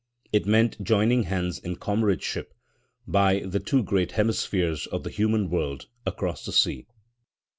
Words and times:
It 0.33 0.47
meant 0.47 0.83
joining 0.83 1.25
hands 1.25 1.59
in 1.59 1.75
comradeship 1.75 2.55
by 3.07 3.41
the 3.41 3.59
two 3.59 3.83
great 3.83 4.13
hemispheres 4.13 4.87
of 4.87 5.03
the 5.03 5.11
human 5.11 5.47
world 5.47 5.85
across 6.07 6.43
the 6.43 6.51
sea. 6.51 6.87